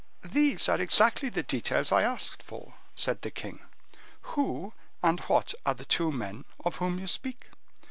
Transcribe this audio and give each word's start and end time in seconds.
"These 0.25 0.67
are 0.67 0.81
exactly 0.81 1.29
the 1.29 1.43
details 1.43 1.91
I 1.91 2.01
asked 2.01 2.41
for," 2.41 2.73
said 2.95 3.21
the 3.21 3.29
king. 3.29 3.59
"Who 4.33 4.73
and 5.03 5.19
what 5.19 5.53
are 5.63 5.75
the 5.75 5.85
two 5.85 6.11
men 6.11 6.43
of 6.65 6.77
whom 6.77 6.97
you 6.97 7.05
speak?" 7.05 7.51